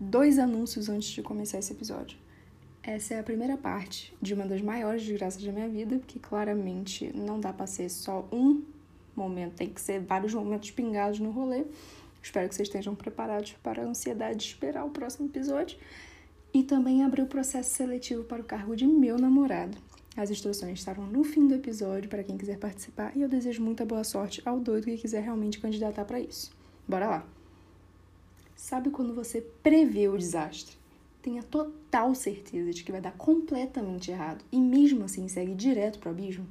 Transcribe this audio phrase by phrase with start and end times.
[0.00, 2.16] Dois anúncios antes de começar esse episódio.
[2.84, 7.10] Essa é a primeira parte de uma das maiores desgraças da minha vida, que claramente
[7.16, 8.62] não dá pra ser só um
[9.16, 11.64] momento, tem que ser vários momentos pingados no rolê.
[12.22, 15.76] Espero que vocês estejam preparados para a ansiedade de esperar o próximo episódio.
[16.54, 19.76] E também abrir o processo seletivo para o cargo de meu namorado.
[20.16, 23.84] As instruções estarão no fim do episódio para quem quiser participar e eu desejo muita
[23.84, 26.52] boa sorte ao doido que quiser realmente candidatar para isso.
[26.86, 27.37] Bora lá!
[28.58, 30.76] Sabe quando você prevê o desastre?
[31.22, 36.10] Tenha total certeza de que vai dar completamente errado e mesmo assim segue direto pro
[36.10, 36.44] abismo?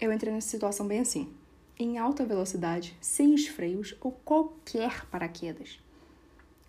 [0.00, 1.28] Eu entrei nessa situação bem assim,
[1.76, 5.80] em alta velocidade, sem os freios ou qualquer paraquedas.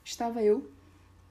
[0.03, 0.67] Estava eu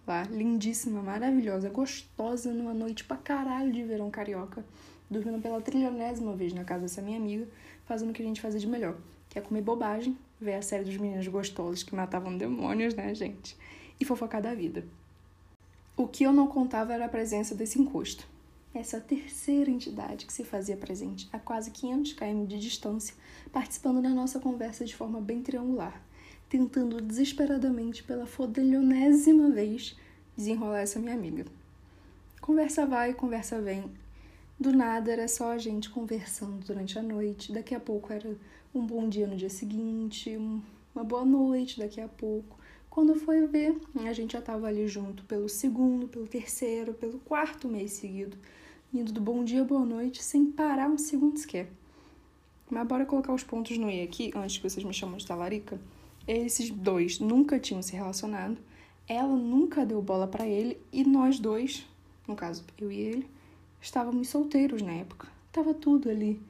[0.07, 4.65] lá, lindíssima, maravilhosa, gostosa, numa noite pra caralho de verão carioca,
[5.11, 7.47] dormindo pela trilionésima vez na casa dessa minha amiga,
[7.85, 8.97] fazendo o que a gente fazia de melhor,
[9.29, 13.57] que é comer bobagem, ver a série dos meninos gostosos que matavam demônios, né, gente?
[13.99, 14.85] E fofocar da vida.
[15.97, 18.27] O que eu não contava era a presença desse encosto.
[18.75, 23.15] Essa terceira entidade que se fazia presente a quase 500 km de distância,
[23.51, 26.03] participando da nossa conversa de forma bem triangular,
[26.51, 29.97] tentando desesperadamente pela fodelionésima vez
[30.37, 31.47] desenrolar essa minha amiga.
[32.43, 33.91] Conversa vai, conversa vem.
[34.59, 38.35] Do nada era só a gente conversando durante a noite, daqui a pouco era
[38.75, 40.35] um bom dia no dia seguinte,
[40.95, 42.59] uma boa noite daqui a pouco.
[42.89, 47.69] Quando foi ver, a gente já estava ali junto pelo segundo, pelo terceiro, pelo quarto
[47.69, 48.39] mês seguido,
[48.95, 51.69] indo do bom dia, boa noite, sem parar um segundo sequer.
[52.71, 55.79] Mas bora colocar os pontos no E aqui, antes que vocês me chamem de talarica.
[56.27, 58.57] Esses dois nunca tinham se relacionado,
[59.07, 61.87] ela nunca deu bola para ele e nós dois,
[62.27, 63.36] no caso eu e ele,
[63.87, 65.29] estávamos solteiros na época.
[65.53, 66.41] Tava tudo ali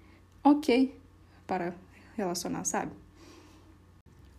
[0.42, 0.98] ok
[1.46, 1.74] para
[2.16, 2.92] relacionar, sabe?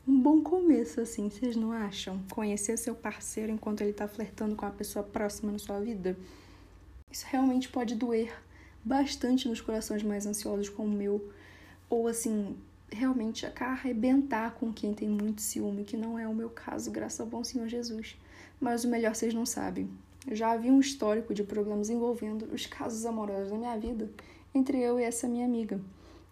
[0.07, 2.23] um bom começo, assim, vocês não acham?
[2.31, 6.17] Conhecer seu parceiro enquanto ele tá flertando com a pessoa próxima na sua vida.
[7.11, 8.33] Isso realmente pode doer
[8.85, 11.29] bastante nos corações mais ansiosos como o meu.
[11.89, 12.55] Ou assim,
[12.89, 17.27] realmente arrebentar com quem tem muito ciúme, que não é o meu caso, graças ao
[17.27, 18.17] bom Senhor Jesus.
[18.61, 19.89] Mas o melhor vocês não sabem.
[20.31, 24.09] Já havia um histórico de problemas envolvendo os casos amorosos da minha vida
[24.53, 25.79] entre eu e essa minha amiga.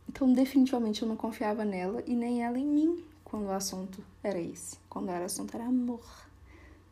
[0.10, 4.40] Então, definitivamente, eu não confiava nela e nem ela em mim quando o assunto era
[4.40, 4.78] esse.
[4.90, 6.04] Quando era assunto era amor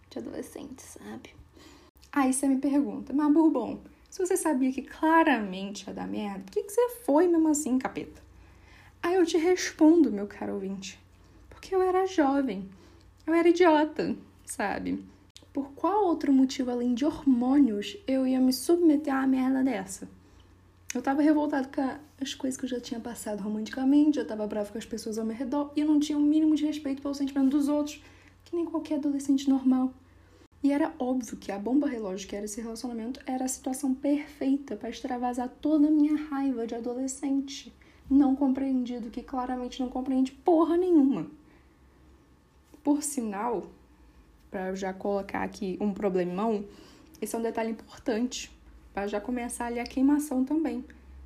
[0.09, 1.35] de adolescente, sabe?
[2.11, 6.51] Aí você me pergunta, mas Bourbon, se você sabia que claramente ia dar merda, por
[6.51, 8.21] que, que você foi mesmo assim, capeta?
[9.01, 10.99] Aí eu te respondo, meu caro ouvinte,
[11.49, 12.69] porque eu era jovem,
[13.25, 14.15] eu era idiota,
[14.45, 15.03] sabe?
[15.53, 20.09] Por qual outro motivo além de hormônios eu ia me submeter a uma merda dessa?
[20.95, 24.71] Eu tava revoltado com as coisas que eu já tinha passado romanticamente, já tava bravo
[24.71, 27.03] com as pessoas ao meu redor e eu não tinha o um mínimo de respeito
[27.03, 28.01] pelo sentimento dos outros,
[28.43, 29.93] que nem qualquer adolescente normal.
[30.63, 34.75] E era óbvio que a bomba relógio que era esse relacionamento era a situação perfeita
[34.75, 37.71] para extravasar toda a minha raiva de adolescente
[38.09, 41.27] não compreendido, que claramente não compreende porra nenhuma.
[42.83, 43.67] Por sinal,
[44.53, 46.63] para já colocar aqui um problemão,
[47.19, 48.55] esse é um detalhe importante
[48.93, 50.85] para já começar ali a queimação também.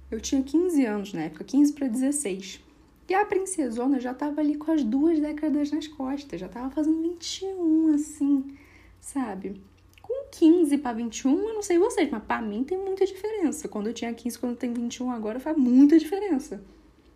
[0.09, 2.63] Eu tinha 15 anos na época, 15 para 16.
[3.09, 7.01] E a princesona já tava ali com as duas décadas nas costas, já tava fazendo
[7.01, 8.57] 21, assim,
[9.01, 9.61] sabe?
[10.01, 13.67] Com 15 para 21, eu não sei vocês, mas para mim tem muita diferença.
[13.67, 16.63] Quando eu tinha 15, quando eu tenho 21 agora, faz muita diferença.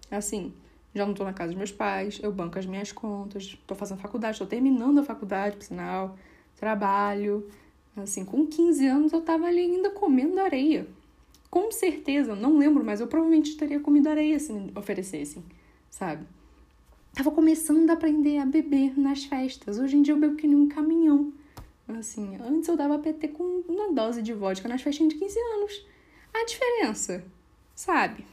[0.10, 0.52] Assim,
[0.94, 4.00] já não tô na casa dos meus pais, eu banco as minhas contas, tô fazendo
[4.00, 6.18] faculdade, tô terminando a faculdade, por sinal,
[6.56, 7.48] trabalho,
[7.96, 10.88] Assim, com 15 anos eu tava ali ainda comendo areia.
[11.50, 15.44] Com certeza, não lembro, mas eu provavelmente teria comido areia se me oferecessem,
[15.90, 16.26] sabe?
[17.14, 19.78] Tava começando a aprender a beber nas festas.
[19.78, 21.34] Hoje em dia eu bebo que nem um caminhão.
[21.90, 25.86] Assim, antes eu dava PT com uma dose de vodka nas festinhas de 15 anos.
[26.34, 27.26] A diferença,
[27.76, 28.26] sabe?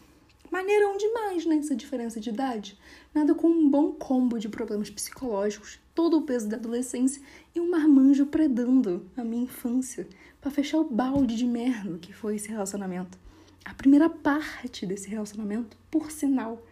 [0.51, 1.57] Maneirão demais, né?
[1.57, 2.79] Essa diferença de idade.
[3.15, 7.23] Nada com um bom combo de problemas psicológicos, todo o peso da adolescência
[7.55, 10.09] e um marmanjo predando a minha infância
[10.41, 13.19] para fechar o balde de merda que foi esse relacionamento.
[13.65, 16.63] A primeira parte desse relacionamento, por sinal,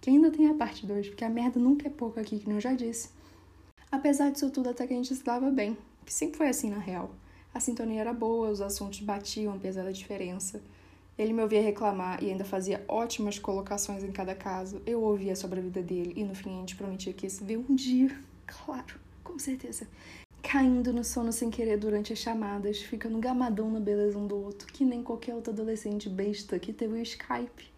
[0.00, 2.60] que ainda tem a parte 2, porque a merda nunca é pouco aqui, que eu
[2.60, 3.10] já disse.
[3.90, 6.78] Apesar disso tudo, até que a gente se dava bem, que sempre foi assim na
[6.78, 7.10] real.
[7.52, 10.62] A sintonia era boa, os assuntos batiam apesar da diferença.
[11.18, 14.80] Ele me ouvia reclamar e ainda fazia ótimas colocações em cada caso.
[14.86, 17.42] Eu ouvia sobre a vida dele e no fim a gente prometia que ia se
[17.42, 18.16] ver um dia,
[18.46, 18.94] claro,
[19.24, 19.88] com certeza.
[20.40, 24.72] Caindo no sono sem querer durante as chamadas, ficando gamadão na beleza um do outro,
[24.72, 27.68] que nem qualquer outro adolescente besta que teve o Skype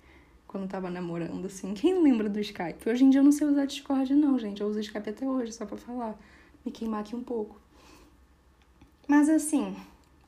[0.47, 1.73] quando tava namorando, assim.
[1.73, 2.91] Quem lembra do Skype?
[2.91, 4.61] Hoje em dia eu não sei usar Discord, não, gente.
[4.61, 6.19] Eu uso Skype até hoje, só pra falar.
[6.63, 7.59] Me queimar aqui um pouco.
[9.09, 9.75] Mas assim,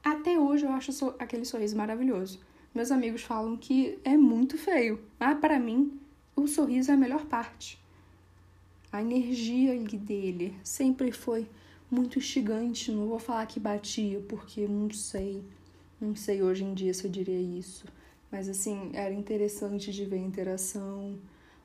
[0.03, 2.41] até hoje eu acho aquele sorriso maravilhoso.
[2.75, 6.01] Meus amigos falam que é muito feio, mas para mim
[6.35, 7.79] o sorriso é a melhor parte.
[8.91, 11.47] A energia dele sempre foi
[11.91, 12.91] muito instigante.
[12.91, 15.45] Não vou falar que batia, porque não sei.
[16.01, 17.85] Não sei hoje em dia se eu diria isso.
[18.31, 21.19] Mas assim, era interessante de ver a interação.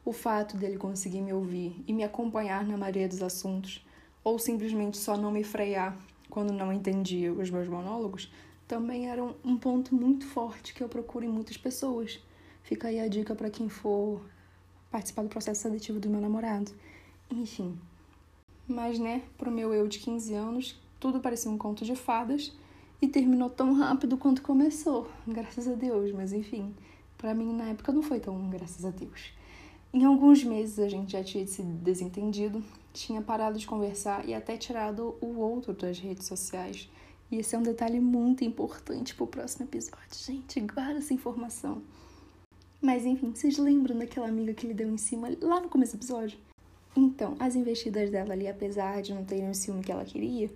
[0.04, 3.86] O fato dele conseguir me ouvir e me acompanhar na maioria dos assuntos,
[4.24, 5.98] ou simplesmente só não me frear
[6.30, 8.32] quando não entendia os meus monólogos,
[8.68, 12.20] também era um ponto muito forte que eu procuro em muitas pessoas.
[12.64, 14.22] Fica aí a dica para quem for
[14.92, 16.72] participar do processo seletivo do meu namorado.
[17.32, 17.80] Enfim.
[18.68, 22.54] Mas, né, pro meu eu de 15 anos, tudo parecia um conto de fadas
[23.02, 26.12] e terminou tão rápido quanto começou, graças a Deus.
[26.12, 26.76] Mas, enfim,
[27.18, 29.32] para mim na época não foi tão graças a Deus.
[29.94, 32.62] Em alguns meses a gente já tinha se desentendido,
[32.94, 36.90] tinha parado de conversar e até tirado o outro das redes sociais.
[37.30, 39.98] E esse é um detalhe muito importante pro próximo episódio.
[40.14, 41.82] Gente, guarda essa informação.
[42.82, 46.00] Mas enfim, vocês lembram daquela amiga que ele deu em cima lá no começo do
[46.00, 46.38] episódio?
[46.96, 50.50] Então, as investidas dela ali, apesar de não terem o ciúme que ela queria,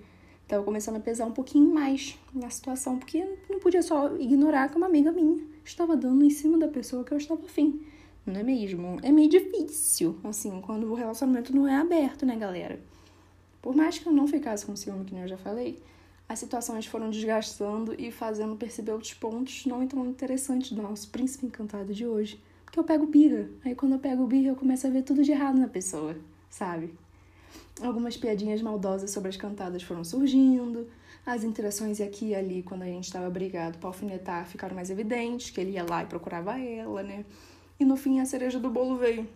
[0.44, 4.78] estavam começando a pesar um pouquinho mais na situação, porque não podia só ignorar que
[4.78, 7.86] uma amiga minha estava dando em cima da pessoa que eu estava afim.
[8.26, 8.98] Não é mesmo?
[9.02, 12.80] É meio difícil, assim, quando o relacionamento não é aberto, né, galera?
[13.62, 15.80] Por mais que eu não ficasse com ciúme, que nem eu já falei,
[16.32, 21.46] as situações foram desgastando e fazendo perceber outros pontos não tão interessantes do nosso príncipe
[21.46, 22.42] encantado de hoje.
[22.64, 23.50] Porque eu pego birra.
[23.66, 26.16] Aí quando eu pego birra, eu começo a ver tudo de errado na pessoa,
[26.50, 26.94] sabe?
[27.82, 30.88] Algumas piadinhas maldosas sobre as cantadas foram surgindo.
[31.26, 35.50] As interações aqui e ali, quando a gente estava brigado para alfinetar, ficaram mais evidentes,
[35.50, 37.26] que ele ia lá e procurava ela, né?
[37.78, 39.28] E no fim a cereja do bolo veio.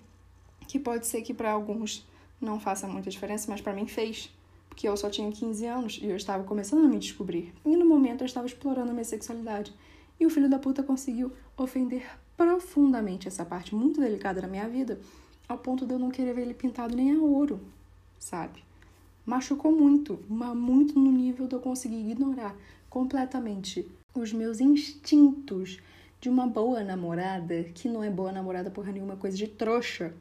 [0.65, 2.07] Que pode ser que para alguns
[2.39, 4.33] não faça muita diferença, mas para mim fez
[4.75, 7.54] porque eu só tinha 15 anos e eu estava começando a me descobrir.
[7.66, 9.74] E no momento eu estava explorando a minha sexualidade.
[10.19, 12.06] E o filho da puta conseguiu ofender
[12.36, 15.00] profundamente essa parte muito delicada da minha vida,
[15.48, 17.62] ao ponto de eu não querer ver ele pintado nem a ouro,
[18.19, 18.66] sabe?
[19.25, 22.54] Machucou muito, mas muito no nível de eu conseguir ignorar
[22.89, 25.80] completamente os meus instintos
[26.19, 30.13] de uma boa namorada, que não é boa namorada porra nenhuma, coisa de trouxa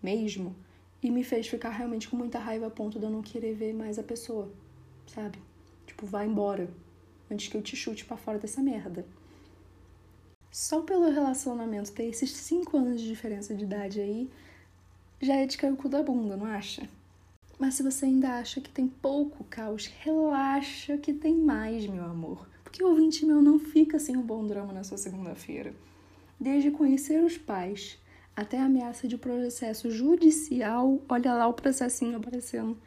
[0.00, 0.54] mesmo
[1.02, 3.72] e me fez ficar realmente com muita raiva a ponto de eu não querer ver
[3.72, 4.50] mais a pessoa,
[5.06, 5.38] sabe?
[5.86, 6.68] Tipo, vai embora
[7.30, 9.04] antes que eu te chute para fora dessa merda.
[10.50, 14.30] Só pelo relacionamento ter esses cinco anos de diferença de idade aí,
[15.20, 16.88] já é de cair o cu da bunda, não acha?
[17.58, 22.48] Mas se você ainda acha que tem pouco caos, relaxa que tem mais, meu amor.
[22.62, 25.74] Porque o ouvinte meu não fica sem um bom drama na sua segunda-feira.
[26.38, 27.98] Desde conhecer os pais,
[28.38, 31.02] até ameaça de processo judicial.
[31.08, 32.78] Olha lá o processinho aparecendo.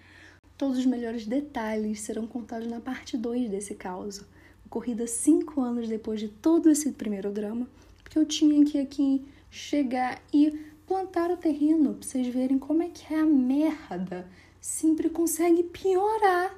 [0.58, 4.26] Todos os melhores detalhes serão contados na parte 2 desse caso,
[4.66, 7.68] ocorrida cinco anos depois de todo esse primeiro drama,
[8.02, 10.58] porque eu tinha que aqui chegar e
[10.88, 14.26] plantar o terreno pra vocês verem como é que é a merda
[14.62, 16.56] sempre consegue piorar,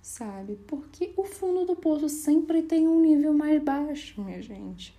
[0.00, 0.56] sabe?
[0.66, 4.96] Porque o fundo do poço sempre tem um nível mais baixo, minha gente.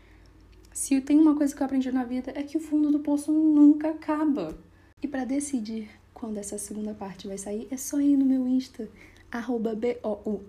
[0.79, 3.33] Se tem uma coisa que eu aprendi na vida é que o fundo do poço
[3.33, 4.57] nunca acaba.
[5.03, 8.87] E para decidir quando essa segunda parte vai sair, é só ir no meu Insta,
[9.29, 10.41] arroba B-O-U-R-R-B-O-N.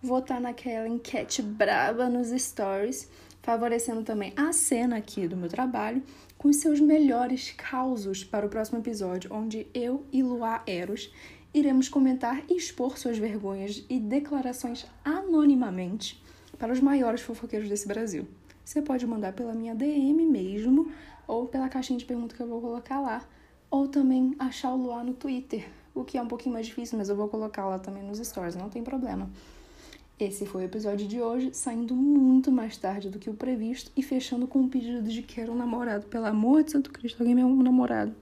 [0.00, 3.10] Votar naquela enquete braba nos stories,
[3.42, 6.00] favorecendo também a cena aqui do meu trabalho,
[6.38, 11.12] com os seus melhores causos para o próximo episódio, onde eu e Luá Eros
[11.52, 16.22] iremos comentar e expor suas vergonhas e declarações anonimamente
[16.58, 18.26] para os maiores fofoqueiros desse Brasil.
[18.64, 20.90] Você pode mandar pela minha DM mesmo,
[21.26, 23.22] ou pela caixinha de pergunta que eu vou colocar lá,
[23.70, 27.08] ou também achar o Luar no Twitter, o que é um pouquinho mais difícil, mas
[27.08, 29.30] eu vou colocar lá também nos stories, não tem problema.
[30.18, 34.02] Esse foi o episódio de hoje, saindo muito mais tarde do que o previsto e
[34.02, 36.06] fechando com um pedido de quero um namorado.
[36.06, 38.12] Pelo amor de Santo Cristo, alguém me é um namorado.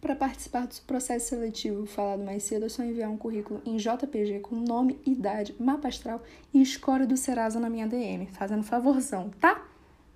[0.00, 4.40] Para participar do processo seletivo falado mais cedo, é só enviar um currículo em JPG
[4.40, 6.22] com nome, idade, mapa astral
[6.54, 9.62] e escória do Serasa na minha DM, fazendo favorzão, tá?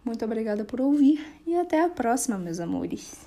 [0.03, 3.27] Muito obrigada por ouvir e até a próxima, meus amores.